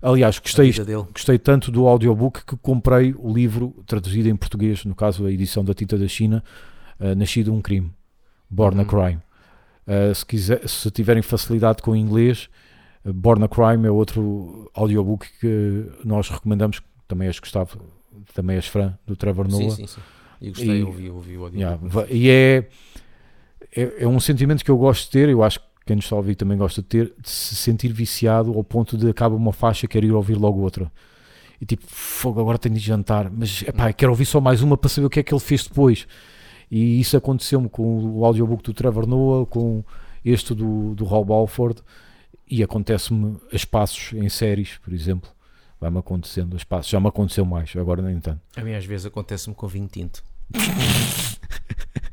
[0.00, 0.72] Aliás, A gostei.
[1.12, 5.64] Gostei tanto do audiobook que comprei o livro traduzido em português, no caso a edição
[5.64, 6.44] da Tinta da China,
[7.00, 7.90] uh, Nascido um Crime,
[8.48, 8.88] Born a Uhum.
[8.88, 9.20] Crime.
[9.86, 12.48] Uh, se, quiser, se tiverem facilidade com o inglês,
[13.04, 17.80] uh, Born a Crime é outro audiobook que nós recomendamos, também és Gustavo,
[18.34, 19.76] também és fã do Trevor Sim, Noah.
[19.76, 20.00] sim, sim.
[20.40, 21.60] E gostei, E- ouvi, ouvi o audio.
[21.60, 21.80] Yeah,
[22.10, 22.68] e é
[23.76, 26.16] é, é um sentimento que eu gosto de ter, eu acho que quem nos está
[26.16, 29.52] a ouvir também gosta de ter, de se sentir viciado ao ponto de acaba uma
[29.52, 30.90] faixa, quero ir ouvir logo outra.
[31.60, 34.88] E tipo, fogo, agora tenho de jantar, mas epá, quero ouvir só mais uma para
[34.88, 36.06] saber o que é que ele fez depois.
[36.70, 39.84] E isso aconteceu-me com o audiobook do Trevor Noah, com
[40.24, 41.80] este do, do Rob Alford,
[42.50, 45.30] e acontece-me a espaços em séries, por exemplo.
[45.80, 46.90] Vai-me acontecendo a espaços.
[46.90, 48.40] Já me aconteceu mais, agora nem tanto.
[48.56, 50.24] A mim às vezes acontece-me com vinho tinto.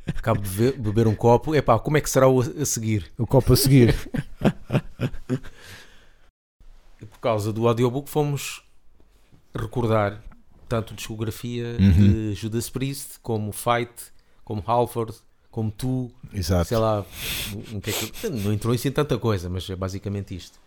[0.07, 1.55] Acabo de ver- beber um copo.
[1.55, 3.11] Epá, como é que será o a seguir?
[3.17, 3.95] O copo a seguir.
[7.01, 8.63] E por causa do audiobook fomos
[9.55, 10.21] recordar
[10.67, 11.91] tanto discografia Uhum.
[11.91, 13.91] de Judas Priest, como Fight,
[14.43, 15.13] como Halford,
[15.51, 16.65] como tu, Exato.
[16.67, 17.05] sei lá,
[17.71, 20.59] um que é que- não entrou isso em tanta coisa, mas é basicamente isto.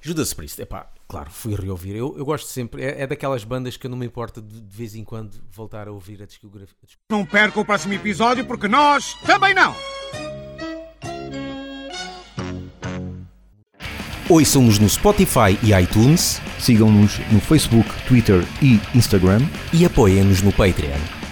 [0.00, 1.96] Judas Priest, epá, claro, fui reouvir.
[1.96, 4.76] Eu, eu gosto sempre, é, é daquelas bandas que eu não me importa de, de
[4.76, 6.74] vez em quando voltar a ouvir a discografia.
[7.10, 9.74] Não perca o próximo episódio porque nós também não!
[14.28, 19.40] Ouçam-nos no Spotify e iTunes Sigam-nos no Facebook, Twitter e Instagram.
[19.72, 21.23] e apoiem-nos no Patreon.